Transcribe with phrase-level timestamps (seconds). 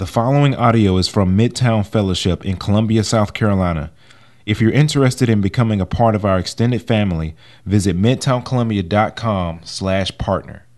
[0.00, 3.92] The following audio is from Midtown Fellowship in Columbia, South Carolina.
[4.46, 9.26] If you're interested in becoming a part of our extended family, visit midtowncolumbia.com/partner.
[9.66, 9.66] I
[10.40, 10.69] want to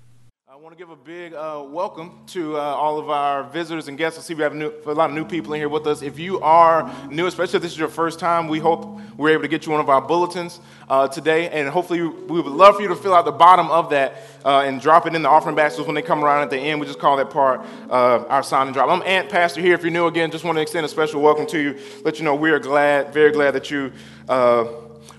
[0.83, 4.19] give a big uh, welcome to uh, all of our visitors and guests.
[4.19, 6.03] I see we have new, a lot of new people in here with us.
[6.03, 9.43] If you are new, especially if this is your first time, we hope we're able
[9.43, 10.59] to get you one of our bulletins
[10.89, 11.49] uh, today.
[11.51, 14.63] And hopefully, we would love for you to fill out the bottom of that uh,
[14.63, 16.81] and drop it in the offering baskets when they come around at the end.
[16.81, 18.91] We just call that part uh, our sign and drop.
[18.91, 19.75] I'm Ant Pastor here.
[19.75, 21.79] If you're new again, just want to extend a special welcome to you.
[22.05, 23.93] Let you know we are glad, very glad that you
[24.29, 24.67] uh,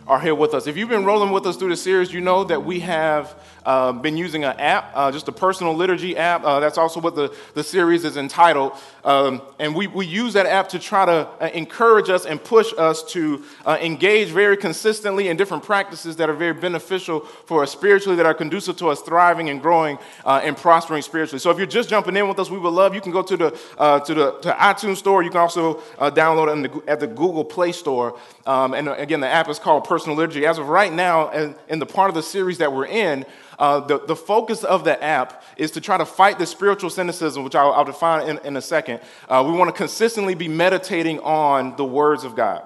[0.07, 0.67] are here with us.
[0.67, 3.91] If you've been rolling with us through the series, you know that we have uh,
[3.91, 6.43] been using an app, uh, just a personal liturgy app.
[6.43, 8.73] Uh, that's also what the, the series is entitled.
[9.03, 12.73] Um, and we, we use that app to try to uh, encourage us and push
[12.77, 17.71] us to uh, engage very consistently in different practices that are very beneficial for us
[17.71, 21.39] spiritually, that are conducive to us thriving and growing uh, and prospering spiritually.
[21.39, 23.37] So if you're just jumping in with us, we would love you can go to
[23.37, 25.23] the, to the to iTunes store.
[25.23, 28.17] You can also download it the, at the Google Play Store.
[28.45, 30.45] Um, and again, the app is called Personal Liturgy.
[30.45, 33.25] As of right now, in, in the part of the series that we're in,
[33.59, 37.43] uh, the, the focus of the app is to try to fight the spiritual cynicism,
[37.43, 39.01] which I'll, I'll define in, in a second.
[39.29, 42.63] Uh, we want to consistently be meditating on the words of God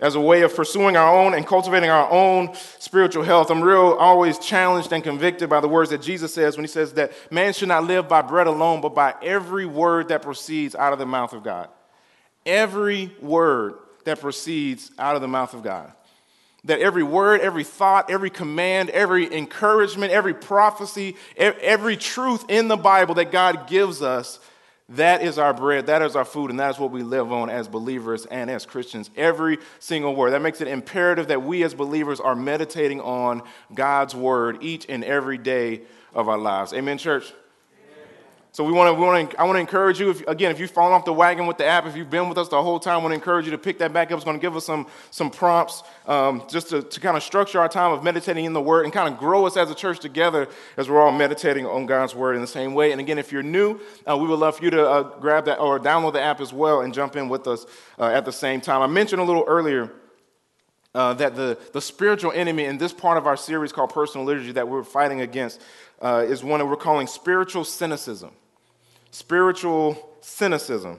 [0.00, 3.50] as a way of pursuing our own and cultivating our own spiritual health.
[3.50, 6.94] I'm real always challenged and convicted by the words that Jesus says when he says
[6.94, 10.92] that man should not live by bread alone, but by every word that proceeds out
[10.92, 11.68] of the mouth of God.
[12.44, 15.92] Every word that proceeds out of the mouth of God
[16.64, 22.76] that every word, every thought, every command, every encouragement, every prophecy, every truth in the
[22.76, 24.40] Bible that God gives us,
[24.90, 27.48] that is our bread, that is our food, and that is what we live on
[27.48, 29.10] as believers and as Christians.
[29.16, 30.30] Every single word.
[30.30, 33.42] That makes it imperative that we as believers are meditating on
[33.72, 36.72] God's word each and every day of our lives.
[36.74, 37.32] Amen, church?
[38.54, 40.60] So we want to, we want to, I want to encourage you, if, again, if
[40.60, 42.78] you've fallen off the wagon with the app, if you've been with us the whole
[42.78, 44.16] time, I want to encourage you to pick that back up.
[44.16, 47.58] It's going to give us some, some prompts um, just to, to kind of structure
[47.58, 49.98] our time of meditating in the Word and kind of grow us as a church
[49.98, 52.92] together as we're all meditating on God's Word in the same way.
[52.92, 55.58] And again, if you're new, uh, we would love for you to uh, grab that
[55.58, 57.66] or download the app as well and jump in with us
[57.98, 58.82] uh, at the same time.
[58.82, 59.90] I mentioned a little earlier
[60.94, 64.52] uh, that the, the spiritual enemy in this part of our series called Personal Liturgy
[64.52, 65.60] that we're fighting against
[66.00, 68.30] uh, is one that we're calling spiritual cynicism
[69.14, 70.98] spiritual cynicism.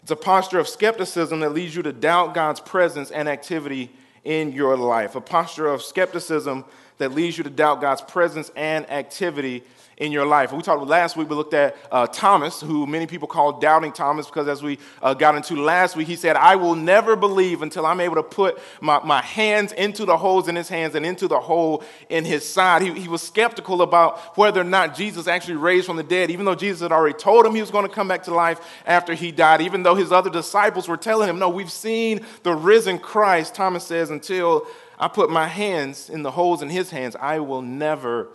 [0.00, 3.90] It's a posture of skepticism that leads you to doubt God's presence and activity
[4.24, 5.16] in your life.
[5.16, 6.64] A posture of skepticism
[6.96, 9.64] that leads you to doubt God's presence and activity
[9.98, 10.52] in your life.
[10.52, 14.26] We talked last week, we looked at uh, Thomas, who many people call doubting Thomas,
[14.26, 17.86] because as we uh, got into last week, he said, I will never believe until
[17.86, 21.28] I'm able to put my, my hands into the holes in his hands and into
[21.28, 22.82] the hole in his side.
[22.82, 26.44] He, he was skeptical about whether or not Jesus actually raised from the dead, even
[26.44, 29.14] though Jesus had already told him he was going to come back to life after
[29.14, 32.98] he died, even though his other disciples were telling him, No, we've seen the risen
[32.98, 33.54] Christ.
[33.54, 34.66] Thomas says, Until
[34.98, 38.28] I put my hands in the holes in his hands, I will never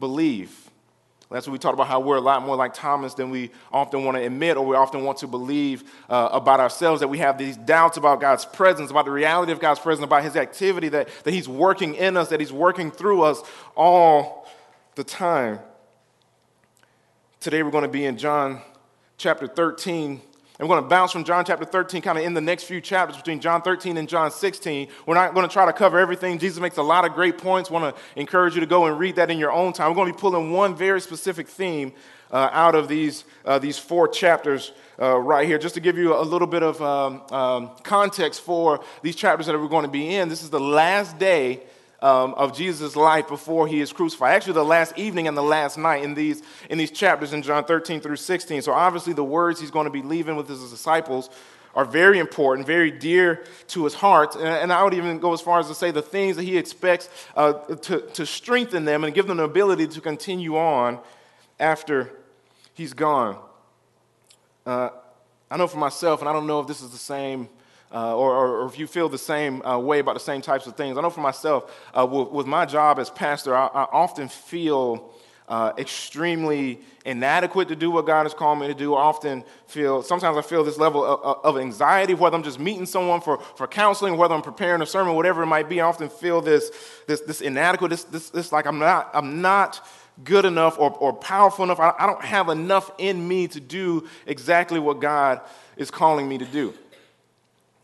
[0.00, 0.63] believe.
[1.34, 4.04] That's what we talked about how we're a lot more like Thomas than we often
[4.04, 7.38] want to admit or we often want to believe uh, about ourselves, that we have
[7.38, 11.08] these doubts about God's presence, about the reality of God's presence, about his activity, that,
[11.24, 13.42] that he's working in us, that he's working through us
[13.74, 14.48] all
[14.94, 15.58] the time.
[17.40, 18.62] Today we're going to be in John
[19.16, 20.20] chapter 13,
[20.58, 22.80] and we're going to bounce from John chapter 13 kind of in the next few
[22.80, 24.86] chapters between John 13 and John 16.
[25.04, 26.38] We're not going to try to cover everything.
[26.38, 27.72] Jesus makes a lot of great points.
[27.72, 29.88] want to encourage you to go and read that in your own time.
[29.88, 31.92] We're going to be pulling one very specific theme
[32.30, 34.70] uh, out of these, uh, these four chapters
[35.02, 38.78] uh, right here, just to give you a little bit of um, um, context for
[39.02, 40.28] these chapters that we're going to be in.
[40.28, 41.62] This is the last day
[42.04, 44.34] um, of Jesus' life before he is crucified.
[44.34, 47.64] Actually, the last evening and the last night in these, in these chapters in John
[47.64, 48.60] 13 through 16.
[48.60, 51.30] So, obviously, the words he's going to be leaving with his disciples
[51.74, 54.36] are very important, very dear to his heart.
[54.36, 57.08] And I would even go as far as to say the things that he expects
[57.36, 61.00] uh, to, to strengthen them and give them the ability to continue on
[61.58, 62.12] after
[62.74, 63.38] he's gone.
[64.66, 64.90] Uh,
[65.50, 67.48] I know for myself, and I don't know if this is the same
[67.94, 70.76] uh, or, or, if you feel the same uh, way about the same types of
[70.76, 70.98] things.
[70.98, 75.12] I know for myself, uh, with, with, my job as pastor, I, I often feel
[75.48, 78.94] uh, extremely inadequate to do what God has called me to do.
[78.94, 82.86] I often feel, sometimes I feel this level of, of, anxiety, whether I'm just meeting
[82.86, 85.80] someone for, for counseling, whether I'm preparing a sermon, whatever it might be.
[85.80, 86.72] I often feel this,
[87.06, 89.86] this, this inadequate, this, this, this like I'm not, I'm not
[90.22, 91.78] good enough or, or powerful enough.
[91.78, 95.40] I, I don't have enough in me to do exactly what God
[95.76, 96.72] is calling me to do.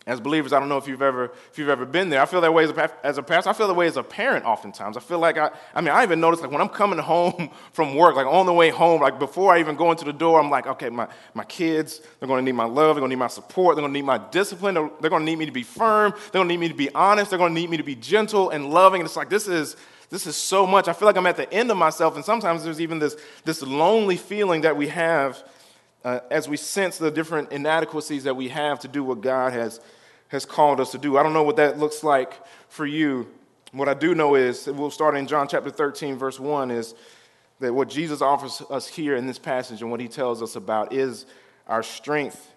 [0.07, 2.23] As believers, I don't know if you've ever if you've ever been there.
[2.23, 3.51] I feel that way as a, as a pastor.
[3.51, 4.47] I feel that way as a parent.
[4.47, 5.51] Oftentimes, I feel like I.
[5.75, 8.53] I mean, I even notice like when I'm coming home from work, like on the
[8.53, 11.45] way home, like before I even go into the door, I'm like, okay, my my
[11.45, 13.93] kids, they're going to need my love, they're going to need my support, they're going
[13.93, 16.49] to need my discipline, they're, they're going to need me to be firm, they're going
[16.49, 18.71] to need me to be honest, they're going to need me to be gentle and
[18.71, 19.03] loving.
[19.03, 19.77] And it's like this is
[20.09, 20.89] this is so much.
[20.89, 23.61] I feel like I'm at the end of myself, and sometimes there's even this this
[23.61, 25.45] lonely feeling that we have
[26.05, 29.81] uh, as we sense the different inadequacies that we have to do what God has
[30.31, 31.19] has called us to do.
[31.19, 32.35] I don't know what that looks like
[32.69, 33.29] for you.
[33.73, 36.95] What I do know is, we'll start in John chapter 13, verse 1, is
[37.59, 40.93] that what Jesus offers us here in this passage and what he tells us about
[40.93, 41.27] is
[41.67, 42.53] our strength.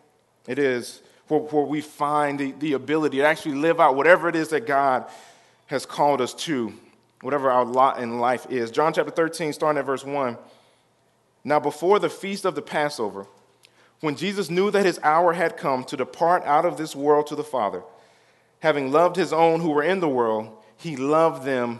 [0.47, 4.35] It is where, where we find the, the ability to actually live out whatever it
[4.35, 5.05] is that God
[5.65, 6.73] has called us to,
[7.21, 8.69] whatever our lot in life is.
[8.69, 10.37] John chapter 13, starting at verse 1.
[11.43, 13.25] Now, before the feast of the Passover,
[14.03, 17.35] when Jesus knew that his hour had come to depart out of this world to
[17.35, 17.83] the Father,
[18.59, 21.79] having loved his own who were in the world, he loved them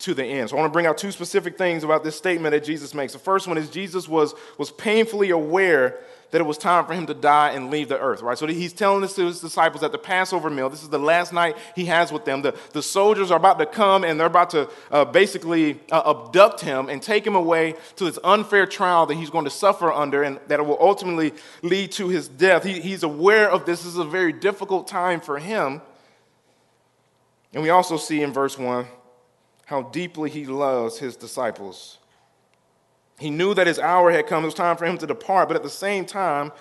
[0.00, 0.50] to the end.
[0.50, 3.12] So I want to bring out two specific things about this statement that Jesus makes.
[3.12, 6.00] The first one is Jesus was, was painfully aware
[6.34, 8.36] that it was time for him to die and leave the earth, right?
[8.36, 10.68] So he's telling this to his disciples at the Passover meal.
[10.68, 12.42] This is the last night he has with them.
[12.42, 16.60] The, the soldiers are about to come and they're about to uh, basically uh, abduct
[16.60, 20.24] him and take him away to this unfair trial that he's going to suffer under
[20.24, 21.32] and that will ultimately
[21.62, 22.64] lead to his death.
[22.64, 23.84] He, he's aware of this.
[23.84, 25.82] This is a very difficult time for him.
[27.52, 28.86] And we also see in verse 1
[29.66, 31.98] how deeply he loves his disciples.
[33.24, 34.42] He knew that his hour had come.
[34.42, 36.52] It was time for him to depart, but at the same time,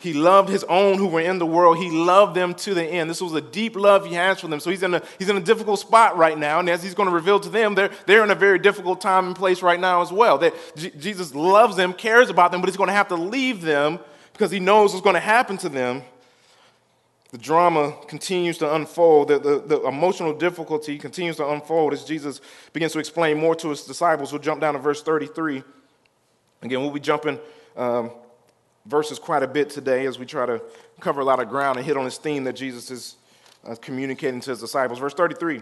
[0.00, 1.78] he loved his own who were in the world.
[1.78, 3.08] He loved them to the end.
[3.08, 4.58] This was a deep love he has for them.
[4.58, 6.58] So he's in a, he's in a difficult spot right now.
[6.58, 9.28] And as he's going to reveal to them, they're, they're in a very difficult time
[9.28, 10.36] and place right now as well.
[10.38, 13.62] That J- Jesus loves them, cares about them, but he's going to have to leave
[13.62, 14.00] them
[14.32, 16.02] because he knows what's going to happen to them.
[17.30, 19.28] The drama continues to unfold.
[19.28, 22.40] The, the, the, emotional difficulty continues to unfold as Jesus
[22.72, 24.32] begins to explain more to his disciples.
[24.32, 25.62] We'll jump down to verse 33.
[26.64, 27.38] Again, we'll be jumping
[27.76, 28.10] um,
[28.86, 30.62] verses quite a bit today as we try to
[30.98, 33.16] cover a lot of ground and hit on this theme that Jesus is
[33.66, 34.98] uh, communicating to his disciples.
[34.98, 35.60] Verse 33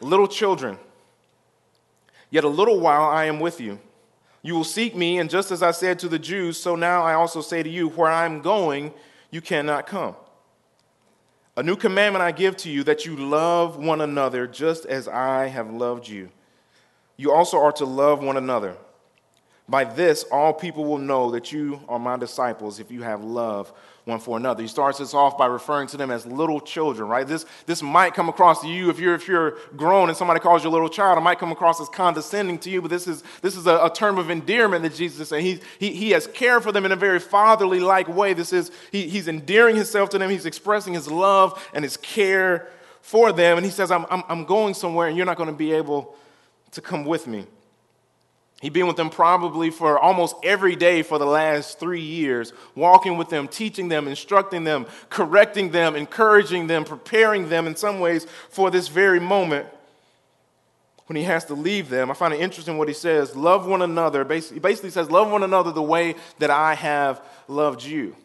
[0.00, 0.78] Little children,
[2.30, 3.80] yet a little while I am with you.
[4.42, 7.14] You will seek me, and just as I said to the Jews, so now I
[7.14, 8.94] also say to you, where I am going,
[9.32, 10.14] you cannot come.
[11.56, 15.48] A new commandment I give to you that you love one another just as I
[15.48, 16.28] have loved you.
[17.16, 18.76] You also are to love one another.
[19.68, 23.72] By this, all people will know that you are my disciples if you have love
[24.08, 24.62] one for another.
[24.62, 27.26] He starts this off by referring to them as little children, right?
[27.26, 30.64] This, this might come across to you if you're, if you're grown and somebody calls
[30.64, 31.18] you a little child.
[31.18, 33.92] It might come across as condescending to you, but this is, this is a, a
[33.94, 35.44] term of endearment that Jesus is saying.
[35.44, 38.32] He, he, he has cared for them in a very fatherly like way.
[38.32, 40.30] This is, he, he's endearing himself to them.
[40.30, 42.68] He's expressing his love and his care
[43.02, 43.58] for them.
[43.58, 46.16] And he says, I'm, I'm, I'm going somewhere and you're not going to be able
[46.70, 47.46] to come with me.
[48.60, 53.16] He'd been with them probably for almost every day for the last three years, walking
[53.16, 58.26] with them, teaching them, instructing them, correcting them, encouraging them, preparing them in some ways
[58.50, 59.68] for this very moment
[61.06, 62.10] when he has to leave them.
[62.10, 64.24] I find it interesting what he says love one another.
[64.24, 68.16] He basically says, Love one another the way that I have loved you.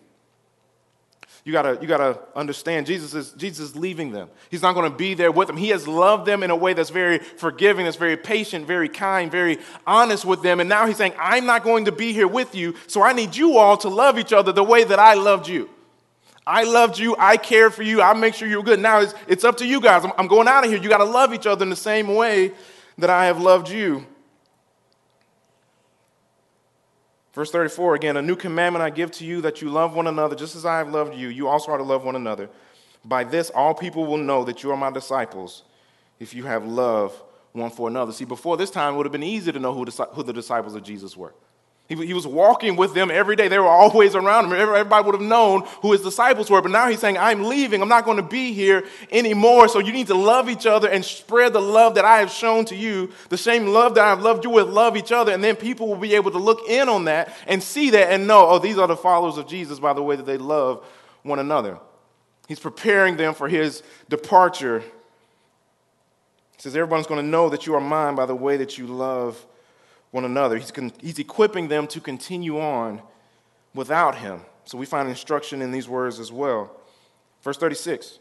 [1.46, 4.30] You gotta, you gotta understand Jesus is, Jesus is leaving them.
[4.50, 5.58] He's not gonna be there with them.
[5.58, 9.30] He has loved them in a way that's very forgiving, that's very patient, very kind,
[9.30, 10.62] very honest with them.
[10.62, 13.36] And now he's saying, I'm not going to be here with you, so I need
[13.36, 15.70] you all to love each other the way that I loved you.
[16.48, 18.80] I loved you, I cared for you, I make sure you're good.
[18.80, 20.06] Now it's, it's up to you guys.
[20.06, 20.82] I'm, I'm going out of here.
[20.82, 22.52] You gotta love each other in the same way
[22.98, 24.06] that I have loved you.
[27.34, 30.36] Verse 34 again, a new commandment I give to you that you love one another
[30.36, 31.30] just as I have loved you.
[31.30, 32.50] You also are to love one another.
[33.04, 35.64] By this, all people will know that you are my disciples
[36.20, 37.22] if you have love
[37.52, 38.12] one for another.
[38.12, 40.76] See, before this time, it would have been easy to know who, who the disciples
[40.76, 41.34] of Jesus were.
[41.90, 43.50] He, he was walking with them every day.
[43.50, 44.54] They were always around him.
[44.54, 46.62] Everybody would have known who his disciples were.
[46.62, 47.82] But now he's saying, I'm leaving.
[47.82, 49.68] I'm not going to be here anymore.
[49.68, 52.64] So you need to love each other and spread the love that I have shown
[52.66, 55.34] to you, the same love that I've loved you with, love each other.
[55.34, 58.28] And then people will be able to look in on that and see that and
[58.28, 60.86] know, oh, these are the followers of Jesus by the way that they love
[61.24, 61.80] one another.
[62.48, 64.80] He's preparing them for his departure.
[64.80, 68.88] He says, Everyone's going to know that you are mine by the way that you
[68.88, 69.46] love
[70.14, 70.58] one another.
[70.58, 73.02] He's, con- he's equipping them to continue on
[73.74, 74.42] without him.
[74.64, 76.72] So we find instruction in these words as well.
[77.42, 78.20] Verse 36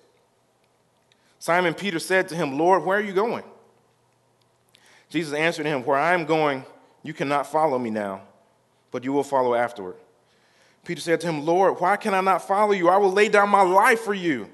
[1.39, 3.45] Simon Peter said to him, Lord, where are you going?
[5.11, 6.65] Jesus answered him, Where I am going,
[7.03, 8.23] you cannot follow me now,
[8.91, 9.97] but you will follow afterward.
[10.85, 12.89] Peter said to him, Lord, why can I not follow you?
[12.89, 14.49] I will lay down my life for you.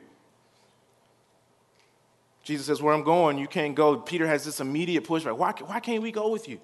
[2.42, 3.97] Jesus says, Where I'm going, you can't go.
[3.97, 5.37] Peter has this immediate pushback.
[5.37, 6.59] Why, why can't we go with you?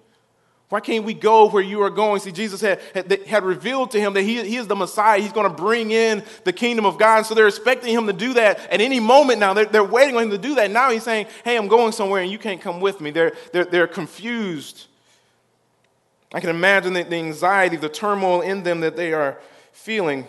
[0.74, 2.18] Why can't we go where you are going?
[2.18, 5.20] See, Jesus had, had, had revealed to him that he, he is the Messiah.
[5.20, 7.22] He's going to bring in the kingdom of God.
[7.22, 9.54] So they're expecting him to do that at any moment now.
[9.54, 10.72] They're, they're waiting on him to do that.
[10.72, 13.12] Now he's saying, Hey, I'm going somewhere and you can't come with me.
[13.12, 14.88] They're, they're, they're confused.
[16.32, 19.38] I can imagine the, the anxiety, the turmoil in them that they are
[19.70, 20.26] feeling.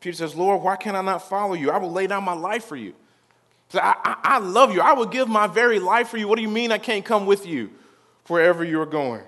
[0.00, 1.70] Peter says, Lord, why can I not follow you?
[1.70, 2.92] I will lay down my life for you.
[3.72, 4.80] I, I, I love you.
[4.80, 6.26] I will give my very life for you.
[6.26, 7.70] What do you mean I can't come with you
[8.30, 9.22] wherever you're going?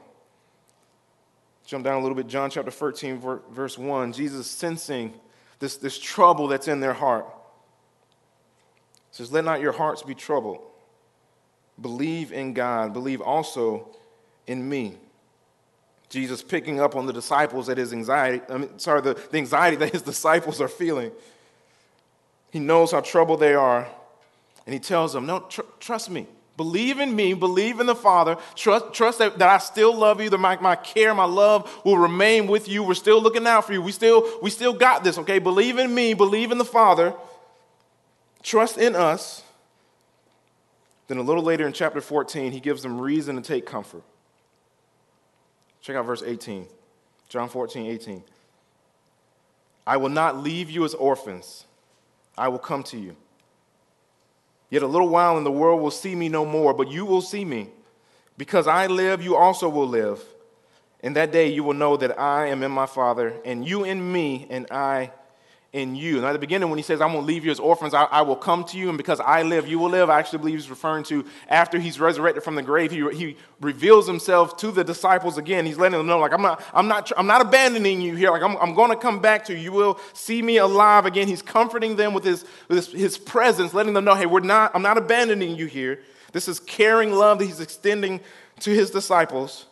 [1.66, 4.12] Jump down a little bit, John chapter 13, verse 1.
[4.12, 5.12] Jesus sensing
[5.58, 7.26] this, this trouble that's in their heart.
[9.10, 10.60] says, Let not your hearts be troubled.
[11.80, 12.92] Believe in God.
[12.92, 13.88] Believe also
[14.46, 14.96] in me.
[16.08, 19.76] Jesus picking up on the disciples that his anxiety, I mean, sorry, the, the anxiety
[19.76, 21.10] that his disciples are feeling.
[22.50, 23.88] He knows how troubled they are,
[24.66, 26.26] and he tells them, No, tr- trust me.
[26.56, 30.28] Believe in me, believe in the Father, trust, trust that, that I still love you,
[30.30, 32.82] that my, my care, my love will remain with you.
[32.82, 33.80] We're still looking out for you.
[33.80, 35.38] We still, we still got this, okay?
[35.38, 37.14] Believe in me, believe in the Father,
[38.42, 39.42] trust in us.
[41.08, 44.02] Then a little later in chapter 14, he gives them reason to take comfort.
[45.80, 46.66] Check out verse 18.
[47.28, 48.22] John 14, 18.
[49.86, 51.64] I will not leave you as orphans,
[52.36, 53.16] I will come to you.
[54.72, 57.20] Yet a little while, and the world will see me no more, but you will
[57.20, 57.68] see me.
[58.38, 60.24] Because I live, you also will live.
[61.02, 64.10] In that day, you will know that I am in my Father, and you in
[64.10, 65.12] me, and I
[65.72, 66.20] in you.
[66.20, 68.20] Now, at the beginning, when he says, I won't leave you as orphans, I, I,
[68.20, 70.68] will come to you, and because I live, you will live, I actually believe he's
[70.68, 75.38] referring to after he's resurrected from the grave, he, he reveals himself to the disciples
[75.38, 75.64] again.
[75.64, 78.30] He's letting them know, like, I'm not, I'm not, I'm not abandoning you here.
[78.30, 79.60] Like, I'm, I'm going to come back to you.
[79.60, 81.26] You will see me alive again.
[81.26, 84.72] He's comforting them with his, with his, his presence, letting them know, hey, we're not,
[84.74, 86.02] I'm not abandoning you here.
[86.32, 88.20] This is caring love that he's extending
[88.60, 89.64] to his disciples.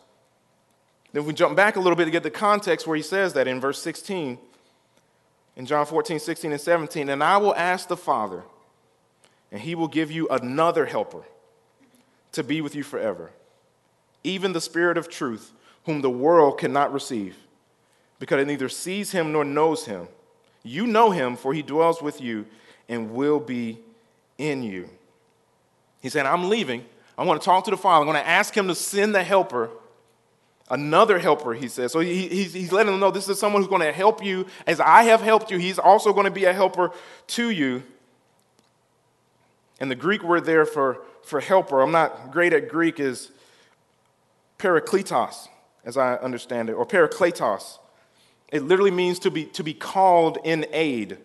[1.13, 3.47] Then we jump back a little bit to get the context where he says that
[3.47, 4.39] in verse 16
[5.55, 8.43] in John 14, 16, and 17, and I will ask the Father,
[9.51, 11.23] and he will give you another helper
[12.31, 13.31] to be with you forever,
[14.23, 15.51] even the Spirit of truth,
[15.85, 17.35] whom the world cannot receive,
[18.19, 20.07] because it neither sees him nor knows him.
[20.63, 22.45] You know him, for he dwells with you
[22.87, 23.79] and will be
[24.37, 24.89] in you.
[26.01, 26.85] He said, I'm leaving.
[27.17, 28.01] I want to talk to the Father.
[28.01, 29.69] I'm going to ask him to send the helper
[30.71, 31.91] Another helper, he says.
[31.91, 34.45] So he, he's, he's letting them know this is someone who's going to help you
[34.65, 35.57] as I have helped you.
[35.57, 36.91] He's also going to be a helper
[37.27, 37.83] to you.
[39.81, 43.31] And the Greek word there for, for helper, I'm not great at Greek, is
[44.59, 45.49] parakletos,
[45.83, 47.79] as I understand it, or parakletos.
[48.47, 51.17] It literally means to be, to be called in aid.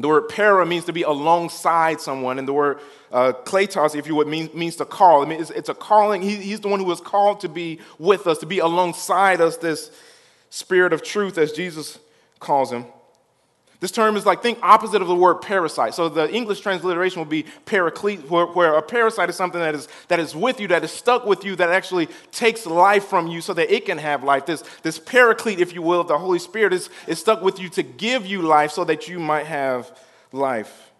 [0.00, 2.78] The word para means to be alongside someone, and the word
[3.12, 5.22] uh, kletos, if you would, mean, means to call.
[5.22, 6.22] I mean, it's, it's a calling.
[6.22, 9.56] He, he's the one who was called to be with us, to be alongside us,
[9.56, 9.90] this
[10.50, 11.98] spirit of truth, as Jesus
[12.38, 12.84] calls him.
[13.80, 15.94] This term is like, think opposite of the word parasite.
[15.94, 19.88] So the English transliteration would be paraclete, where, where, a parasite is something that is,
[20.08, 23.40] that is with you, that is stuck with you, that actually takes life from you
[23.40, 24.44] so that it can have life.
[24.44, 27.82] This, this paraclete, if you will, the Holy Spirit is, is stuck with you to
[27.82, 29.98] give you life so that you might have
[30.30, 30.90] life.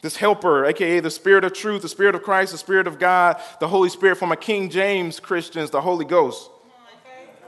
[0.00, 3.38] This helper, aka the Spirit of truth, the Spirit of Christ, the Spirit of God,
[3.60, 6.50] the Holy Spirit from a King James Christians, the Holy Ghost,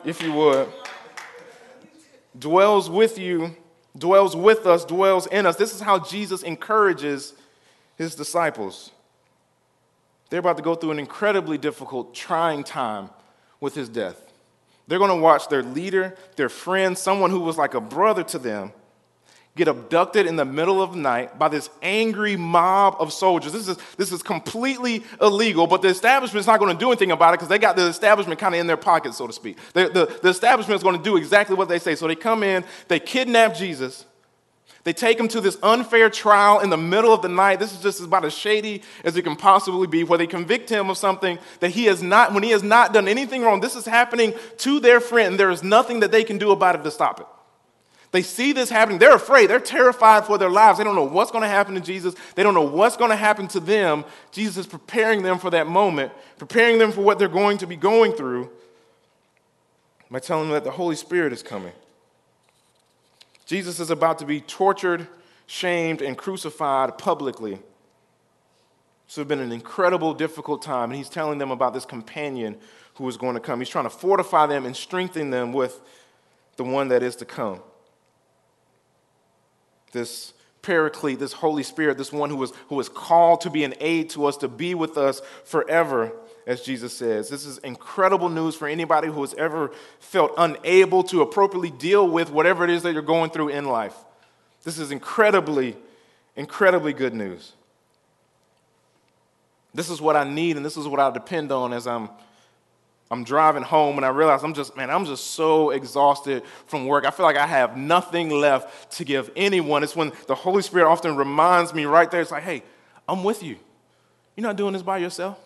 [0.05, 0.69] if you would,
[2.39, 3.57] dwells with you
[3.97, 5.57] dwells with us, dwells in us.
[5.57, 7.35] This is how Jesus encourages
[7.97, 8.91] his disciples.
[10.31, 13.11] They're about to go through an incredibly difficult, trying time
[13.61, 14.21] with his death.
[14.87, 18.39] They're going to watch their leader, their friend, someone who was like a brother to
[18.39, 18.73] them,
[19.61, 23.53] get abducted in the middle of the night by this angry mob of soldiers.
[23.53, 27.35] This is, this is completely illegal, but the establishment's not going to do anything about
[27.35, 29.59] it because they got the establishment kind of in their pocket, so to speak.
[29.75, 31.95] The, the, the establishment is going to do exactly what they say.
[31.95, 34.07] So they come in, they kidnap Jesus.
[34.83, 37.59] They take him to this unfair trial in the middle of the night.
[37.59, 40.89] This is just about as shady as it can possibly be, where they convict him
[40.89, 43.61] of something that he has not, when he has not done anything wrong.
[43.61, 46.77] This is happening to their friend, and there is nothing that they can do about
[46.77, 47.27] it to stop it.
[48.13, 48.99] They see this happening.
[48.99, 49.51] They're afraid.
[49.51, 50.79] They're terrified for their lives.
[50.79, 52.15] They don't know what's going to happen to Jesus.
[52.35, 54.05] They don't know what's going to happen to them.
[54.33, 57.77] Jesus is preparing them for that moment, preparing them for what they're going to be
[57.77, 58.51] going through
[60.11, 61.73] by telling them that the Holy Spirit is coming.
[63.47, 65.07] Jesus is about to be tortured,
[65.47, 67.61] shamed, and crucified publicly.
[69.07, 70.91] So it's been an incredible, difficult time.
[70.91, 72.57] And he's telling them about this companion
[72.95, 73.61] who is going to come.
[73.61, 75.81] He's trying to fortify them and strengthen them with
[76.57, 77.61] the one that is to come.
[79.93, 80.33] This
[80.63, 84.11] paraclete, this Holy Spirit, this one who was, who was called to be an aid
[84.11, 86.13] to us, to be with us forever,
[86.47, 87.29] as Jesus says.
[87.29, 92.31] This is incredible news for anybody who has ever felt unable to appropriately deal with
[92.31, 93.95] whatever it is that you're going through in life.
[94.63, 95.77] This is incredibly,
[96.37, 97.53] incredibly good news.
[99.73, 102.11] This is what I need, and this is what I depend on as I'm
[103.11, 107.05] I'm driving home and I realize I'm just, man, I'm just so exhausted from work.
[107.05, 109.83] I feel like I have nothing left to give anyone.
[109.83, 112.63] It's when the Holy Spirit often reminds me right there, it's like, hey,
[113.09, 113.57] I'm with you.
[114.37, 115.39] You're not doing this by yourself.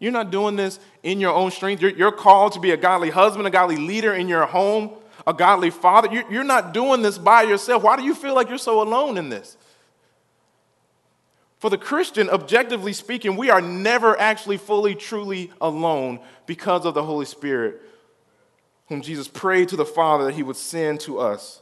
[0.00, 1.80] You're not doing this in your own strength.
[1.80, 4.90] You're, you're called to be a godly husband, a godly leader in your home,
[5.26, 6.08] a godly father.
[6.12, 7.82] You're, you're not doing this by yourself.
[7.84, 9.56] Why do you feel like you're so alone in this?
[11.58, 17.02] For the Christian, objectively speaking, we are never actually fully, truly alone because of the
[17.02, 17.82] Holy Spirit,
[18.88, 21.60] whom Jesus prayed to the Father that he would send to us.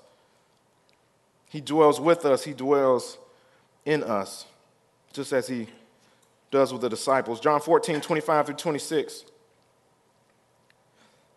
[1.49, 3.17] He dwells with us, he dwells
[3.87, 4.45] in us,
[5.13, 5.69] just as he
[6.51, 7.41] does with the disciples.
[7.41, 9.25] John 14, 25 through 26.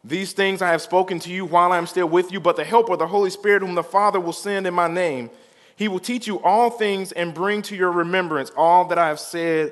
[0.03, 2.63] These things I have spoken to you while I am still with you, but the
[2.65, 5.29] Helper, the Holy Spirit, whom the Father will send in my name,
[5.79, 9.19] he will teach you all things and bring to your remembrance all that I have
[9.19, 9.71] said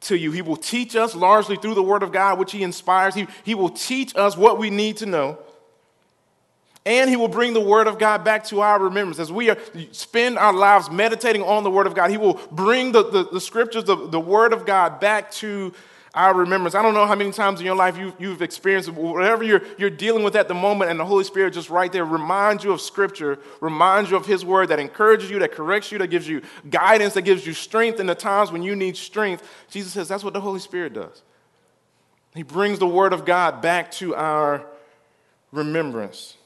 [0.00, 0.32] to you.
[0.32, 3.14] He will teach us largely through the Word of God, which He inspires.
[3.14, 5.38] He, he will teach us what we need to know.
[6.86, 9.18] And He will bring the Word of God back to our remembrance.
[9.18, 9.58] As we are,
[9.92, 13.40] spend our lives meditating on the Word of God, He will bring the, the, the
[13.40, 15.74] Scriptures, the, the Word of God back to
[16.14, 16.74] our remembrance.
[16.74, 19.90] I don't know how many times in your life you, you've experienced whatever you're, you're
[19.90, 22.80] dealing with at the moment, and the Holy Spirit just right there reminds you of
[22.80, 26.42] Scripture, reminds you of His Word that encourages you, that corrects you, that gives you
[26.70, 29.46] guidance, that gives you strength in the times when you need strength.
[29.70, 31.22] Jesus says that's what the Holy Spirit does.
[32.34, 34.64] He brings the Word of God back to our
[35.52, 36.36] remembrance.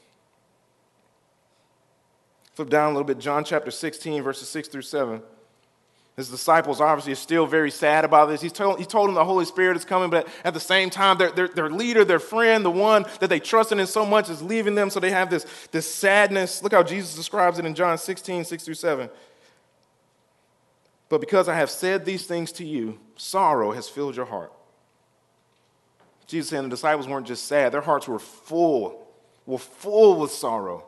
[2.53, 5.21] Flip down a little bit, John chapter 16, verses 6 through 7.
[6.15, 8.39] His disciples obviously are still very sad about this.
[8.39, 11.17] He's told, he told them the Holy Spirit is coming, but at the same time,
[11.17, 14.41] their, their, their leader, their friend, the one that they trusted in so much is
[14.41, 16.61] leaving them, so they have this, this sadness.
[16.61, 19.09] Look how Jesus describes it in John 16, 6 through 7.
[21.09, 24.53] But because I have said these things to you, sorrow has filled your heart.
[26.27, 29.07] Jesus and the disciples weren't just sad, their hearts were full,
[29.47, 30.85] were full with sorrow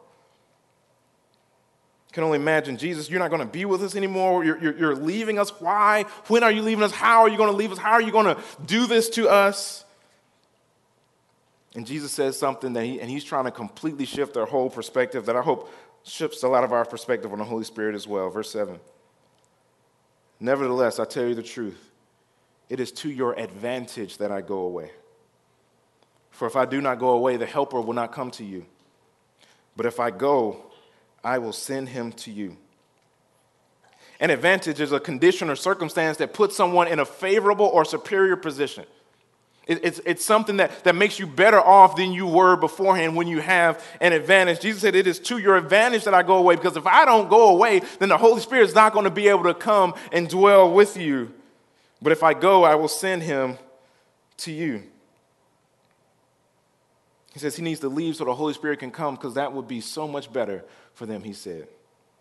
[2.15, 4.45] can only imagine, Jesus, you're not going to be with us anymore.
[4.45, 5.49] You're, you're, you're, leaving us.
[5.60, 6.04] Why?
[6.28, 6.93] When are you leaving us?
[6.93, 7.78] How are you going to leave us?
[7.78, 9.84] How are you going to do this to us?
[11.75, 15.25] And Jesus says something that he, and he's trying to completely shift their whole perspective
[15.25, 15.69] that I hope
[16.06, 18.30] shifts a lot of our perspective on the Holy Spirit as well.
[18.30, 18.80] Verse 7.
[20.39, 21.91] Nevertheless, I tell you the truth.
[22.69, 24.91] It is to your advantage that I go away.
[26.32, 28.65] For if I do not go away, the Helper will not come to you.
[29.75, 30.71] But if I go,
[31.25, 32.55] I will send him to you.
[34.19, 38.38] An advantage is a condition or circumstance that puts someone in a favorable or superior
[38.38, 38.85] position.
[39.67, 43.41] It's, it's something that, that makes you better off than you were beforehand when you
[43.41, 44.59] have an advantage.
[44.59, 47.27] Jesus said, It is to your advantage that I go away, because if I don't
[47.27, 50.29] go away, then the Holy Spirit is not going to be able to come and
[50.29, 51.33] dwell with you.
[51.99, 53.57] But if I go, I will send him
[54.38, 54.83] to you.
[57.33, 59.67] He says he needs to leave so the Holy Spirit can come because that would
[59.67, 60.63] be so much better
[60.95, 61.67] for them, he said.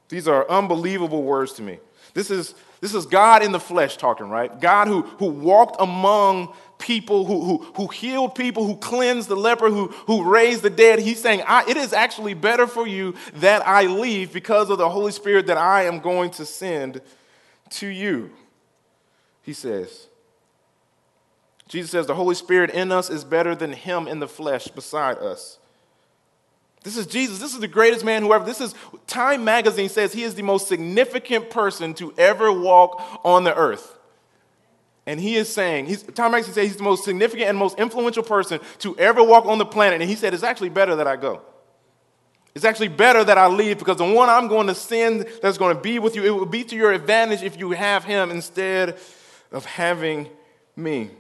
[0.09, 1.79] These are unbelievable words to me.
[2.13, 4.61] This is, this is God in the flesh talking, right?
[4.61, 9.71] God who, who walked among people, who, who, who healed people, who cleansed the leper,
[9.71, 10.99] who, who raised the dead.
[10.99, 15.13] He's saying, It is actually better for you that I leave because of the Holy
[15.13, 17.01] Spirit that I am going to send
[17.71, 18.31] to you,
[19.43, 20.09] he says.
[21.67, 25.19] Jesus says the Holy Spirit in us is better than him in the flesh beside
[25.19, 25.59] us.
[26.85, 27.39] This is Jesus.
[27.39, 28.45] This is the greatest man who ever.
[28.45, 28.75] This is
[29.07, 33.99] Time magazine says he is the most significant person to ever walk on the earth.
[35.07, 38.23] And he is saying, he's, Time magazine says he's the most significant and most influential
[38.23, 40.01] person to ever walk on the planet.
[40.03, 41.41] And he said, it's actually better that I go.
[42.55, 45.75] It's actually better that I leave because the one I'm going to send that's going
[45.75, 48.99] to be with you, it will be to your advantage if you have him instead
[49.51, 50.29] of having
[50.77, 51.11] me.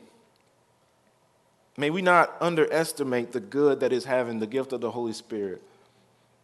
[1.76, 5.62] May we not underestimate the good that is having the gift of the Holy Spirit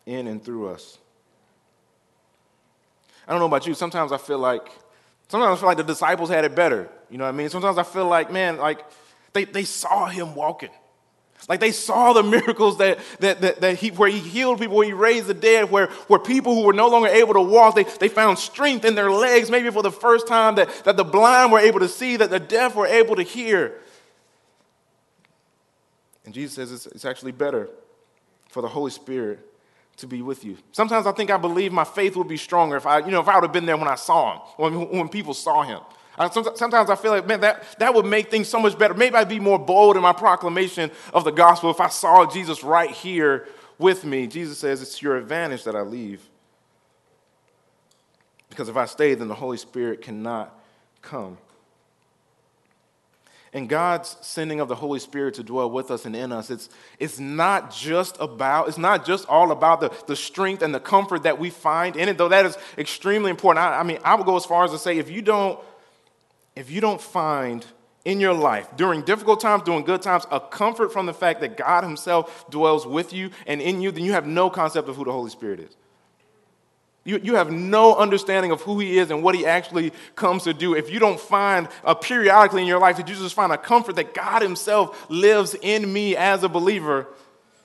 [0.07, 0.99] in and through us.
[3.29, 4.69] I don't know about you, sometimes I feel like
[5.29, 6.89] sometimes I feel like the disciples had it better.
[7.11, 7.49] You know what I mean?
[7.49, 8.85] Sometimes I feel like, man, like
[9.33, 10.71] they, they saw him walking.
[11.49, 14.87] Like they saw the miracles that, that, that, that, he, where he healed people, where
[14.87, 17.85] he raised the dead, where, where people who were no longer able to walk, they,
[17.85, 21.53] they found strength in their legs, maybe for the first time, that, that the blind
[21.53, 23.75] were able to see, that the deaf were able to hear.
[26.31, 27.69] And Jesus says it's, it's actually better
[28.51, 29.41] for the Holy Spirit
[29.97, 30.57] to be with you.
[30.71, 33.27] Sometimes I think I believe my faith would be stronger if I, you know, if
[33.27, 35.81] I would have been there when I saw him, when, when people saw him.
[36.17, 38.95] I, sometimes I feel like, man, that, that would make things so much better.
[38.95, 42.63] Maybe I'd be more bold in my proclamation of the gospel if I saw Jesus
[42.63, 44.29] right here with me.
[44.29, 46.23] Jesus says, It's your advantage that I leave.
[48.51, 50.57] Because if I stay, then the Holy Spirit cannot
[51.03, 51.39] come.
[53.53, 56.69] And God's sending of the Holy Spirit to dwell with us and in us, it's,
[57.01, 61.25] it's not just about, it's not just all about the, the strength and the comfort
[61.25, 63.65] that we find in it, though that is extremely important.
[63.65, 65.59] I, I mean, I would go as far as to say if you don't,
[66.55, 67.67] if you don't find
[68.05, 71.57] in your life, during difficult times, during good times, a comfort from the fact that
[71.57, 75.05] God Himself dwells with you and in you, then you have no concept of who
[75.05, 75.77] the Holy Spirit is.
[77.05, 80.53] You, you have no understanding of who he is and what he actually comes to
[80.53, 80.75] do.
[80.75, 83.97] If you don't find a periodically in your life that you just find a comfort
[83.97, 87.09] that God himself lives in me as a believer,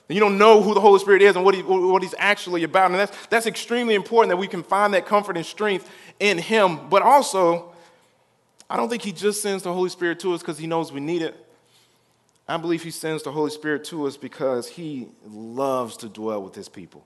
[0.08, 2.90] you don't know who the Holy Spirit is and what, he, what he's actually about.
[2.90, 6.88] And that's, that's extremely important that we can find that comfort and strength in him.
[6.88, 7.74] But also,
[8.70, 11.00] I don't think he just sends the Holy Spirit to us because he knows we
[11.00, 11.36] need it.
[12.48, 16.54] I believe he sends the Holy Spirit to us because he loves to dwell with
[16.54, 17.04] his people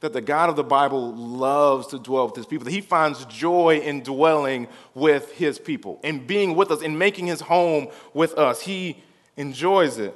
[0.00, 3.24] that the God of the Bible loves to dwell with his people, that he finds
[3.24, 8.34] joy in dwelling with his people, in being with us, in making his home with
[8.34, 8.60] us.
[8.60, 9.02] He
[9.36, 10.14] enjoys it.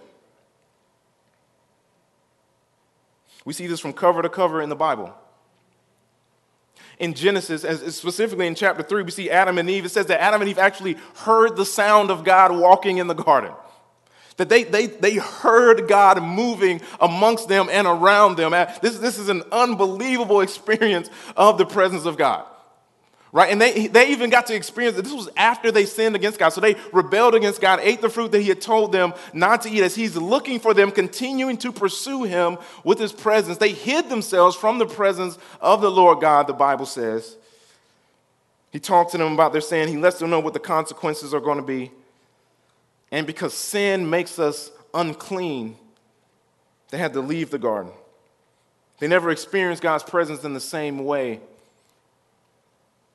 [3.44, 5.14] We see this from cover to cover in the Bible.
[6.98, 7.62] In Genesis,
[7.96, 9.86] specifically in chapter 3, we see Adam and Eve.
[9.86, 13.14] It says that Adam and Eve actually heard the sound of God walking in the
[13.14, 13.52] garden.
[14.38, 18.54] That they, they, they heard God moving amongst them and around them.
[18.54, 22.46] Uh, this, this is an unbelievable experience of the presence of God.
[23.30, 23.52] Right?
[23.52, 26.50] And they, they even got to experience that this was after they sinned against God.
[26.50, 29.70] So they rebelled against God, ate the fruit that He had told them not to
[29.70, 33.58] eat, as He's looking for them, continuing to pursue Him with His presence.
[33.58, 37.36] They hid themselves from the presence of the Lord God, the Bible says.
[38.70, 41.40] He talked to them about their sin, He lets them know what the consequences are
[41.40, 41.90] going to be.
[43.10, 45.76] And because sin makes us unclean,
[46.90, 47.92] they had to leave the garden.
[48.98, 51.40] They never experienced God's presence in the same way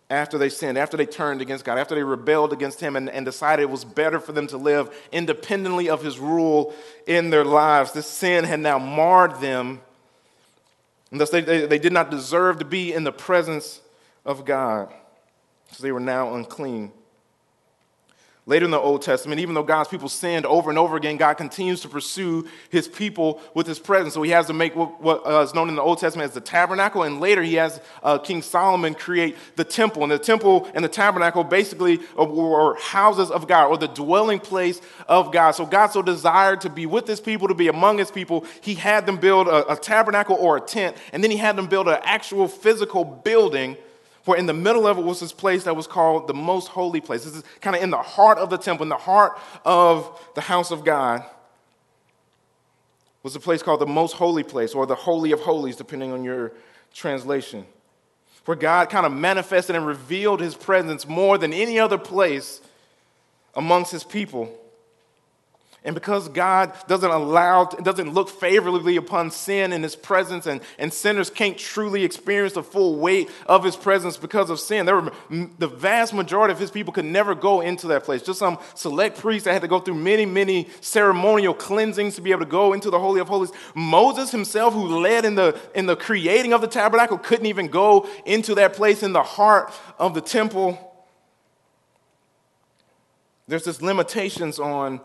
[0.10, 3.25] after they sinned, after they turned against God, after they rebelled against Him and, and,
[3.25, 6.73] decided it was better for them to live independently of His rule
[7.08, 7.93] in their lives.
[7.93, 9.82] This sin had now marred them,
[11.10, 13.82] and thus they, they, they did not deserve to be in the presence
[14.23, 14.93] of God,
[15.65, 16.91] because they were now unclean.
[18.45, 21.36] Later in the Old Testament, even though God's people sinned over and over again, God
[21.36, 24.15] continues to pursue his people with his presence.
[24.15, 26.34] So he has to make what, what uh, is known in the Old Testament as
[26.34, 30.03] the tabernacle, and later he has uh, King Solomon create the temple.
[30.03, 34.82] And the temple and the tabernacle basically were houses of God or the dwelling place
[35.08, 35.51] of God.
[35.51, 38.73] So God so desired to be with his people, to be among his people, he
[38.73, 41.88] had them build a, a tabernacle or a tent, and then he had them build
[41.88, 43.77] an actual physical building
[44.24, 47.02] for in the middle of it was this place that was called the most holy
[47.02, 47.26] place.
[47.26, 50.42] This is kind of in the heart of the temple, in the heart of the
[50.42, 51.24] house of God,
[53.22, 56.24] was a place called the most holy place or the holy of holies, depending on
[56.24, 56.54] your
[56.94, 57.66] translation.
[58.46, 62.62] Where God kind of manifested and revealed his presence more than any other place
[63.56, 64.54] amongst his people.
[65.86, 70.93] And because God doesn't allow, doesn't look favorably upon sin in his presence, and, and
[70.93, 75.12] sinners can't truly experience the full weight of his presence because of sin, there were,
[75.60, 78.22] the vast majority of his people could never go into that place.
[78.22, 82.32] Just some select priests that had to go through many, many ceremonial cleansings to be
[82.32, 83.52] able to go into the Holy of Holies.
[83.76, 88.08] Moses himself, who led in the, in the creating of the tabernacle, couldn't even go
[88.26, 90.91] into that place in the heart of the temple.
[93.50, 95.02] There's this limitations on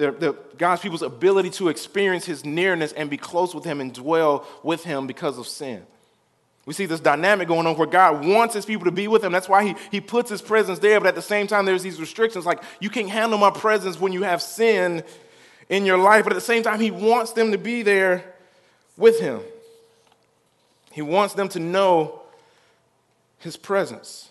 [0.00, 3.92] the, the, God's people's ability to experience his nearness and be close with him and
[3.92, 5.82] dwell with him because of sin.
[6.64, 9.30] We see this dynamic going on where God wants his people to be with him.
[9.30, 12.00] That's why he, he puts his presence there, but at the same time, there's these
[12.00, 15.04] restrictions like you can't handle my presence when you have sin
[15.68, 18.24] in your life, but at the same time, he wants them to be there
[18.96, 19.40] with him.
[20.92, 22.22] He wants them to know
[23.38, 24.29] his presence.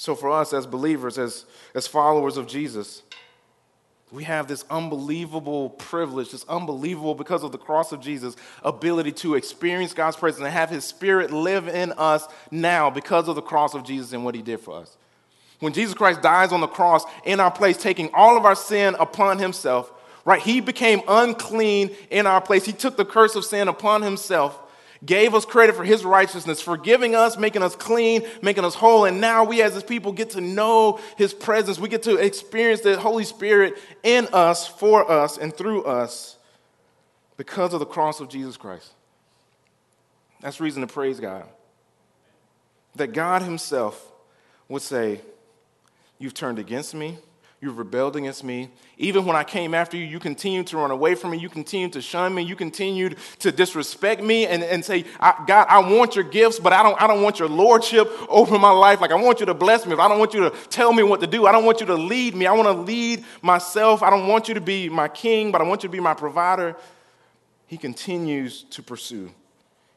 [0.00, 3.02] So, for us as believers, as, as followers of Jesus,
[4.10, 8.34] we have this unbelievable privilege, this unbelievable, because of the cross of Jesus,
[8.64, 13.34] ability to experience God's presence and have His Spirit live in us now because of
[13.34, 14.96] the cross of Jesus and what He did for us.
[15.58, 18.96] When Jesus Christ dies on the cross in our place, taking all of our sin
[18.98, 19.92] upon Himself,
[20.24, 20.40] right?
[20.40, 22.64] He became unclean in our place.
[22.64, 24.58] He took the curse of sin upon Himself
[25.04, 29.06] gave us credit for his righteousness, forgiving us, making us clean, making us whole.
[29.06, 31.78] And now we, as his people, get to know his presence.
[31.78, 36.36] We get to experience the Holy Spirit in us, for us, and through us
[37.36, 38.92] because of the cross of Jesus Christ.
[40.40, 41.44] That's reason to praise God.
[42.96, 44.10] That God himself
[44.68, 45.20] would say,
[46.18, 47.16] You've turned against me.
[47.62, 48.70] You've rebelled against me.
[48.96, 51.38] Even when I came after you, you continued to run away from me.
[51.38, 52.42] You continued to shun me.
[52.42, 56.82] You continued to disrespect me and, and say, God, I want your gifts, but I
[56.82, 59.02] don't, I don't want your lordship over my life.
[59.02, 61.02] Like, I want you to bless me, but I don't want you to tell me
[61.02, 61.46] what to do.
[61.46, 62.46] I don't want you to lead me.
[62.46, 64.02] I want to lead myself.
[64.02, 66.14] I don't want you to be my king, but I want you to be my
[66.14, 66.76] provider.
[67.66, 69.30] He continues to pursue,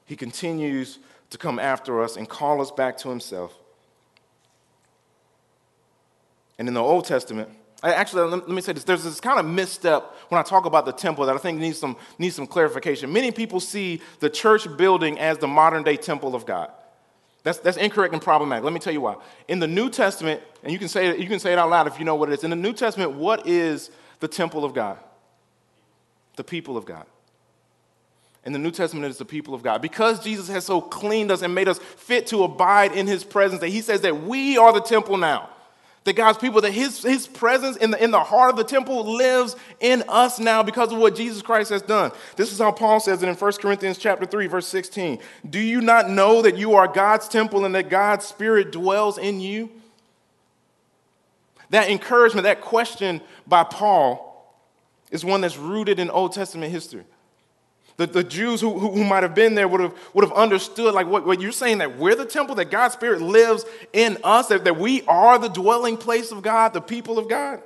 [0.06, 1.00] he continues
[1.30, 3.58] to come after us and call us back to himself.
[6.58, 7.50] And in the Old Testament,
[7.82, 8.84] actually, let me say this.
[8.84, 11.78] There's this kind of misstep when I talk about the temple that I think needs
[11.78, 13.12] some, needs some clarification.
[13.12, 16.72] Many people see the church building as the modern day temple of God.
[17.44, 18.64] That's, that's incorrect and problematic.
[18.64, 19.18] Let me tell you why.
[19.50, 21.88] In the New Testament, and you can, say it, you can say it out loud
[21.88, 22.44] if you know what it is.
[22.46, 24.98] In the New Testament, what is the temple of God?
[26.38, 27.06] The people of God.
[28.46, 29.82] In the New Testament, it's the people of God.
[29.82, 33.60] Because Jesus has so cleaned us and made us fit to abide in his presence,
[33.60, 35.50] that he says that we are the temple now
[36.04, 39.16] that God's people, that his, his presence in the, in the heart of the temple
[39.16, 42.12] lives in us now because of what Jesus Christ has done.
[42.36, 45.20] This is how Paul says it in 1 Corinthians chapter 3, verse 16.
[45.50, 49.40] Do you not know that you are God's temple and that God's spirit dwells in
[49.40, 49.70] you?
[51.70, 54.30] That encouragement, that question by Paul
[55.10, 57.04] is one that's rooted in Old Testament history.
[57.98, 60.96] The, the Jews who, who, who, might have been there would have, would have understood,
[60.96, 64.48] like what, what you're saying, that we're the temple, that God's Spirit lives in us,
[64.48, 67.62] that, that we are the dwelling place of God, the people of God.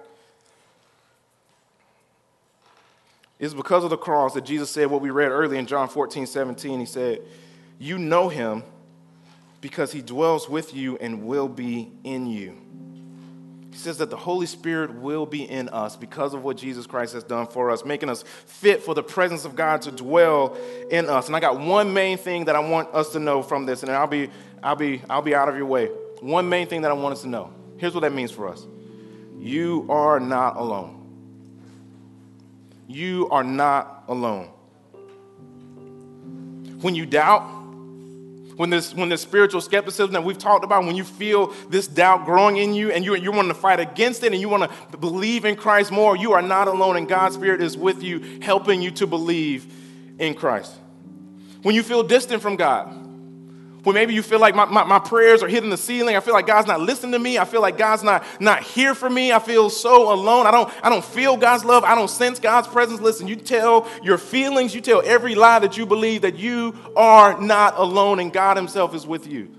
[3.40, 6.26] It's because of the cross that Jesus said what we read earlier in John 14,
[6.26, 6.80] 17.
[6.80, 7.22] He said,
[7.80, 8.64] You know him
[9.62, 12.58] because he dwells with you and will be in you.
[13.78, 17.14] He says that the Holy Spirit will be in us because of what Jesus Christ
[17.14, 20.58] has done for us, making us fit for the presence of God to dwell
[20.90, 21.28] in us.
[21.28, 23.92] And I got one main thing that I want us to know from this, and
[23.92, 24.32] I'll be,
[24.64, 25.90] I'll be, I'll be out of your way.
[26.22, 27.54] One main thing that I want us to know.
[27.78, 28.66] Here's what that means for us.
[29.38, 30.96] You are not alone.
[32.88, 34.50] You are not alone.
[36.82, 37.48] When you doubt,
[38.58, 42.26] when this when the spiritual skepticism that we've talked about, when you feel this doubt
[42.26, 44.98] growing in you and you, you want to fight against it and you want to
[44.98, 48.82] believe in Christ more, you are not alone and God's Spirit is with you, helping
[48.82, 49.72] you to believe
[50.20, 50.74] in Christ.
[51.62, 53.07] When you feel distant from God,
[53.84, 56.16] when maybe you feel like my, my, my, prayers are hitting the ceiling.
[56.16, 57.38] I feel like God's not listening to me.
[57.38, 59.32] I feel like God's not, not here for me.
[59.32, 60.46] I feel so alone.
[60.46, 61.84] I don't, I don't feel God's love.
[61.84, 63.00] I don't sense God's presence.
[63.00, 67.40] Listen, you tell your feelings, you tell every lie that you believe that you are
[67.40, 69.54] not alone and God Himself is with you.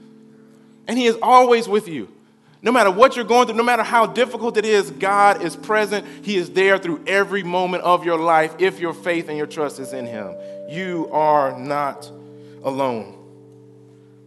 [0.87, 2.13] And He is always with you.
[2.61, 6.05] No matter what you're going through, no matter how difficult it is, God is present.
[6.23, 9.79] He is there through every moment of your life if your faith and your trust
[9.79, 10.35] is in Him.
[10.69, 12.11] You are not
[12.65, 13.18] alone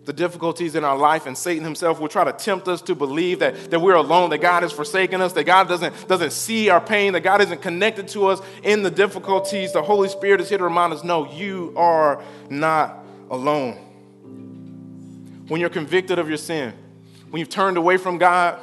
[0.06, 3.40] the difficulties in our life, and Satan himself will try to tempt us to believe
[3.40, 6.82] that, that we're alone, that God has forsaken us, that God doesn't, doesn't see our
[6.82, 9.74] pain, that God isn't connected to us in the difficulties.
[9.74, 13.74] The Holy Spirit is here to remind us no, you are not alone.
[15.48, 16.74] When you're convicted of your sin,
[17.30, 18.60] when you've turned away from God,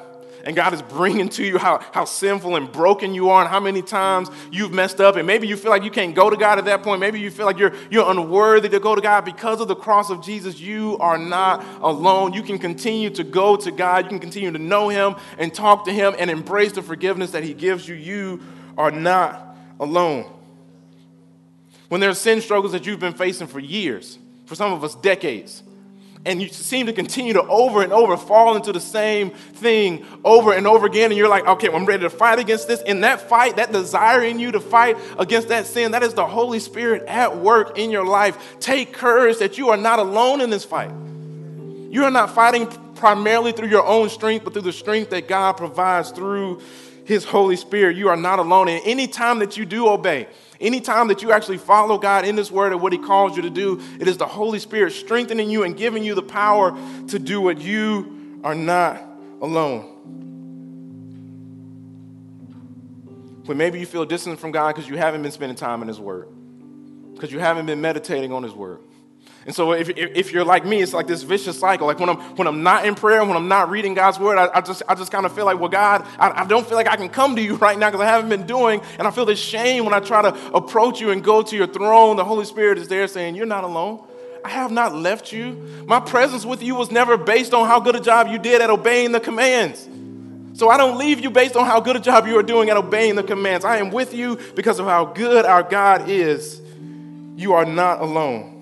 [0.49, 3.61] and God is bringing to you how, how sinful and broken you are and how
[3.61, 5.17] many times you've messed up.
[5.17, 7.03] And maybe you feel like you can't go to God at that point.
[7.03, 10.09] Maybe you feel like you're, you're unworthy to go to God because of the cross
[10.09, 10.59] of Jesus.
[10.59, 12.33] You are not alone.
[12.33, 14.05] You can continue to go to God.
[14.05, 17.45] You can continue to know Him and talk to Him and embrace the forgiveness that
[17.45, 17.95] He gives you.
[17.95, 18.41] You
[18.79, 20.33] are not alone.
[21.91, 24.95] When there are sin struggles that you've been facing for years, for some of us,
[24.95, 25.63] decades,
[26.29, 30.53] and you seem to continue to over and over fall into the same thing over
[30.53, 31.11] and over again.
[31.11, 32.83] And you're like, okay, I'm ready to fight against this.
[32.83, 36.27] In that fight, that desire in you to fight against that sin, that is the
[36.27, 38.57] Holy Spirit at work in your life.
[38.61, 40.91] Take courage that you are not alone in this fight.
[40.91, 45.55] You are not fighting primarily through your own strength, but through the strength that God
[45.55, 46.61] provides through
[47.09, 47.97] His Holy Spirit.
[47.97, 48.69] You are not alone.
[48.69, 50.29] And any time that you do obey,
[50.61, 53.43] any time that you actually follow God in this word and what He calls you
[53.45, 56.77] to do, it is the Holy Spirit strengthening you and giving you the power
[57.09, 59.03] to do what you are not
[59.41, 59.95] alone.
[63.47, 65.99] When maybe you feel distant from God because you haven't been spending time in His
[65.99, 66.29] Word,
[67.15, 68.81] because you haven't been meditating on His Word.
[69.49, 71.87] And so if, if you're like me, it's like this vicious cycle.
[71.87, 74.51] Like when I'm, when I'm not in prayer, when I'm not reading God's word, I,
[74.53, 76.87] I just, I just kind of feel like, well, God, I, I don't feel like
[76.87, 78.83] I can come to you right now because I haven't been doing.
[78.99, 81.67] And I feel this shame when I try to approach you and go to your
[81.67, 82.19] throne.
[82.19, 84.07] The Holy Spirit is there saying, you're not alone.
[84.45, 85.53] I have not left you.
[85.87, 88.69] My presence with you was never based on how good a job you did at
[88.69, 89.89] obeying the commands.
[90.59, 92.77] So I don't leave you based on how good a job you are doing at
[92.77, 93.65] obeying the commands.
[93.65, 96.61] I am with you because of how good our God is.
[97.37, 98.58] You are not alone.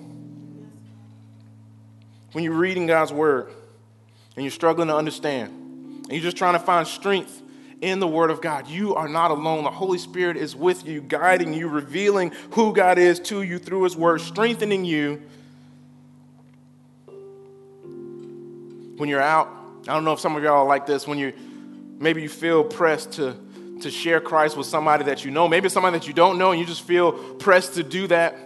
[2.36, 3.50] When you're reading God's word
[4.34, 5.48] and you're struggling to understand,
[6.02, 7.40] and you're just trying to find strength
[7.80, 8.68] in the Word of God.
[8.68, 9.64] You are not alone.
[9.64, 13.84] The Holy Spirit is with you, guiding you, revealing who God is to you through
[13.84, 15.22] His Word, strengthening you.
[18.98, 19.48] When you're out,
[19.88, 21.32] I don't know if some of y'all are like this, when you
[21.98, 23.34] maybe you feel pressed to,
[23.80, 26.60] to share Christ with somebody that you know, maybe somebody that you don't know, and
[26.60, 28.36] you just feel pressed to do that.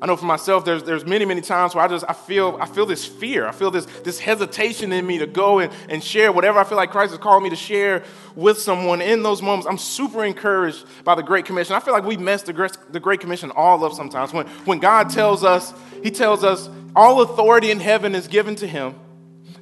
[0.00, 2.66] I know for myself, there's, there's many, many times where I just I feel I
[2.66, 3.46] feel this fear.
[3.46, 6.76] I feel this, this hesitation in me to go and, and share whatever I feel
[6.76, 8.04] like Christ has called me to share
[8.36, 9.66] with someone in those moments.
[9.66, 11.74] I'm super encouraged by the Great Commission.
[11.74, 14.32] I feel like we mess the Great, the Great Commission all up sometimes.
[14.32, 18.66] When, when God tells us, He tells us, all authority in heaven is given to
[18.66, 18.94] Him.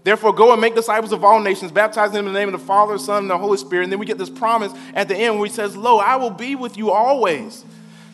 [0.04, 2.64] Therefore, go and make disciples of all nations, baptizing them in the name of the
[2.64, 3.84] Father, Son, and the Holy Spirit.
[3.84, 6.30] And then we get this promise at the end where He says, Lo, I will
[6.30, 7.64] be with you always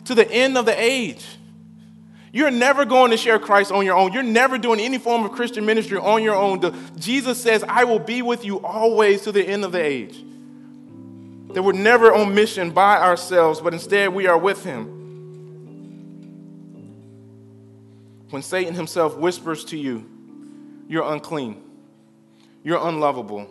[0.05, 1.25] to the end of the age.
[2.33, 4.11] You're never going to share Christ on your own.
[4.11, 6.61] You're never doing any form of Christian ministry on your own.
[6.61, 10.17] The, Jesus says, I will be with you always to the end of the age.
[11.53, 14.87] That we're never on mission by ourselves, but instead we are with Him.
[18.31, 20.03] When Satan himself whispers to you,
[20.87, 21.61] You're unclean,
[22.63, 23.47] you're unlovable,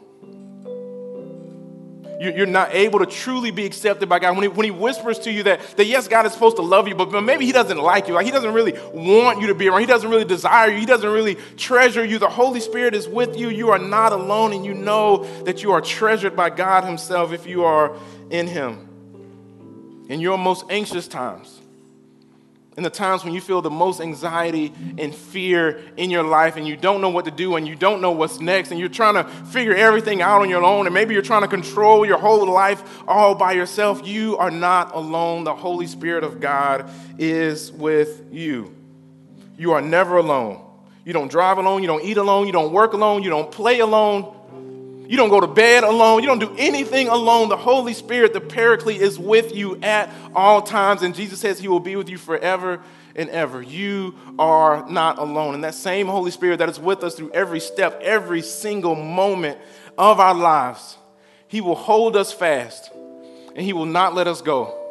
[2.30, 4.36] you're not able to truly be accepted by God.
[4.36, 6.86] When he, when he whispers to you that, that, yes, God is supposed to love
[6.86, 8.14] you, but maybe He doesn't like you.
[8.14, 9.80] Like He doesn't really want you to be around.
[9.80, 10.78] He doesn't really desire you.
[10.78, 12.18] He doesn't really treasure you.
[12.18, 13.48] The Holy Spirit is with you.
[13.48, 17.46] You are not alone, and you know that you are treasured by God Himself if
[17.46, 17.96] you are
[18.30, 18.88] in Him.
[20.08, 21.61] In your most anxious times,
[22.76, 26.66] in the times when you feel the most anxiety and fear in your life and
[26.66, 29.14] you don't know what to do and you don't know what's next and you're trying
[29.14, 32.50] to figure everything out on your own and maybe you're trying to control your whole
[32.50, 35.44] life all by yourself, you are not alone.
[35.44, 38.74] The Holy Spirit of God is with you.
[39.58, 40.64] You are never alone.
[41.04, 43.80] You don't drive alone, you don't eat alone, you don't work alone, you don't play
[43.80, 44.34] alone.
[45.12, 46.22] You don't go to bed alone.
[46.22, 47.50] You don't do anything alone.
[47.50, 51.02] The Holy Spirit, the Paraclete, is with you at all times.
[51.02, 52.80] And Jesus says he will be with you forever
[53.14, 53.60] and ever.
[53.60, 55.52] You are not alone.
[55.52, 59.58] And that same Holy Spirit that is with us through every step, every single moment
[59.98, 60.96] of our lives,
[61.46, 62.90] he will hold us fast
[63.54, 64.81] and he will not let us go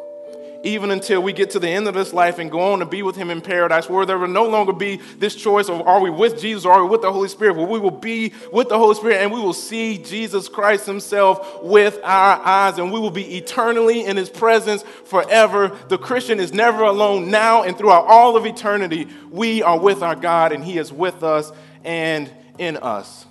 [0.64, 3.02] even until we get to the end of this life and go on to be
[3.02, 6.10] with Him in paradise, where there will no longer be this choice of are we
[6.10, 7.56] with Jesus or are we with the Holy Spirit?
[7.56, 11.62] Where we will be with the Holy Spirit and we will see Jesus Christ Himself
[11.62, 15.76] with our eyes and we will be eternally in His presence forever.
[15.88, 19.08] The Christian is never alone now and throughout all of eternity.
[19.30, 21.50] We are with our God and He is with us
[21.84, 23.26] and in us.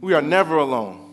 [0.00, 1.07] We are never alone.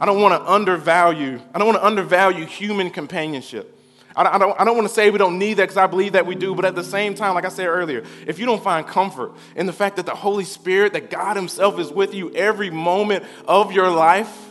[0.00, 3.74] I don't want to undervalue, I don't want to undervalue human companionship.
[4.16, 6.26] I don't, I don't, want to say we don't need that because I believe that
[6.26, 8.84] we do, but at the same time, like I said earlier, if you don't find
[8.84, 12.68] comfort in the fact that the Holy Spirit, that God Himself is with you every
[12.68, 14.48] moment of your life,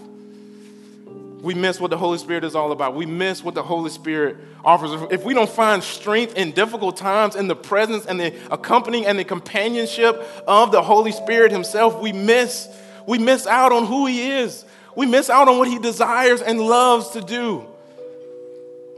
[1.41, 2.95] we miss what the Holy Spirit is all about.
[2.95, 5.09] We miss what the Holy Spirit offers.
[5.11, 9.19] If we don't find strength in difficult times in the presence and the accompanying and
[9.19, 12.69] the companionship of the Holy Spirit Himself, we miss,
[13.05, 14.63] we miss out on who He is
[14.97, 17.63] we miss out on what he desires and loves to do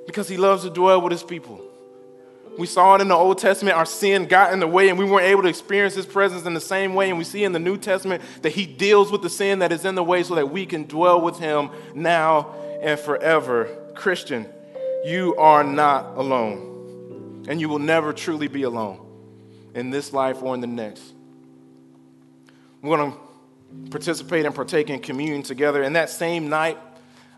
[0.08, 1.60] because he loves to dwell with his people.
[2.58, 5.04] We saw it in the Old Testament, our sin got in the way and we
[5.04, 7.10] weren't able to experience his presence in the same way.
[7.10, 9.84] And we see in the New Testament that he deals with the sin that is
[9.84, 13.66] in the way so that we can dwell with him now and forever.
[13.94, 14.48] Christian,
[15.04, 17.44] you are not alone.
[17.50, 19.06] And you will never truly be alone
[19.76, 21.04] in this life or in the next.
[22.82, 23.18] We're going to
[23.90, 25.84] participate and partake in communion together.
[25.84, 26.78] And that same night,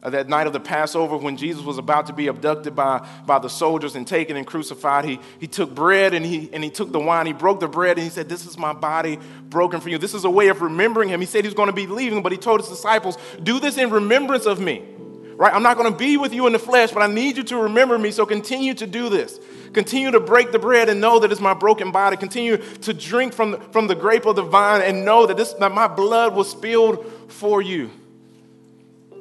[0.03, 3.39] uh, that night of the Passover, when Jesus was about to be abducted by, by
[3.39, 6.91] the soldiers and taken and crucified, he, he took bread and he, and he took
[6.91, 7.27] the wine.
[7.27, 9.97] He broke the bread and he said, This is my body broken for you.
[9.97, 11.19] This is a way of remembering him.
[11.19, 13.77] He said he was going to be leaving, but he told his disciples, Do this
[13.77, 14.83] in remembrance of me.
[15.41, 15.55] Right?
[15.55, 17.57] I'm not going to be with you in the flesh, but I need you to
[17.63, 19.39] remember me, so continue to do this.
[19.73, 22.15] Continue to break the bread and know that it's my broken body.
[22.15, 25.53] Continue to drink from the, from the grape of the vine and know that, this,
[25.53, 27.89] that my blood was spilled for you.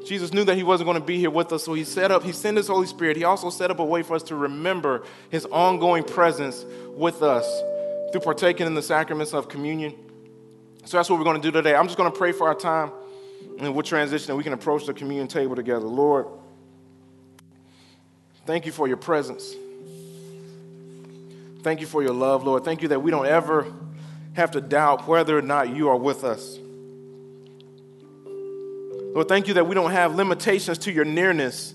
[0.04, 2.22] Jesus knew that he wasn't going to be here with us, so he set up,
[2.22, 3.16] he sent his Holy Spirit.
[3.16, 6.66] He also set up a way for us to remember his ongoing presence
[6.96, 7.62] with us
[8.12, 9.94] through partaking in the sacraments of communion.
[10.84, 11.74] So that's what we're going to do today.
[11.74, 12.92] I'm just going to pray for our time,
[13.60, 15.86] and we'll transition and we can approach the communion table together.
[15.86, 16.26] Lord,
[18.46, 19.54] thank you for your presence.
[21.62, 22.64] Thank you for your love, Lord.
[22.64, 23.70] Thank you that we don't ever
[24.32, 26.58] have to doubt whether or not you are with us.
[29.12, 31.74] Lord, thank you that we don't have limitations to your nearness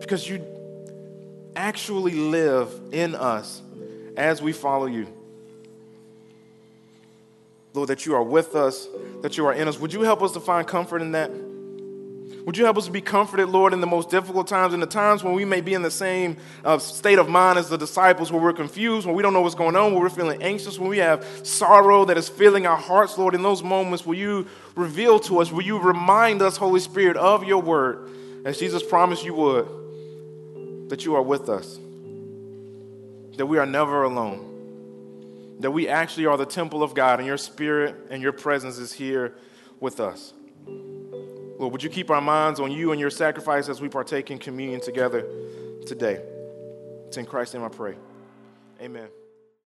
[0.00, 0.44] because you
[1.56, 3.62] actually live in us
[4.16, 5.06] as we follow you.
[7.74, 8.88] Lord, that you are with us,
[9.22, 9.80] that you are in us.
[9.80, 11.30] Would you help us to find comfort in that?
[11.30, 14.86] Would you help us to be comforted, Lord, in the most difficult times, in the
[14.86, 18.30] times when we may be in the same uh, state of mind as the disciples,
[18.30, 20.88] where we're confused, when we don't know what's going on, when we're feeling anxious, when
[20.88, 24.46] we have sorrow that is filling our hearts, Lord, in those moments, will you
[24.76, 28.10] reveal to us, will you remind us, Holy Spirit, of your word,
[28.44, 31.78] as Jesus promised you would, that you are with us,
[33.36, 34.53] that we are never alone
[35.60, 38.92] that we actually are the temple of God and your spirit and your presence is
[38.92, 39.36] here
[39.80, 40.32] with us.
[40.66, 44.38] Lord, would you keep our minds on you and your sacrifice as we partake in
[44.38, 45.26] communion together
[45.86, 46.22] today?
[47.06, 47.94] It's in Christ's name I pray.
[48.80, 49.08] Amen.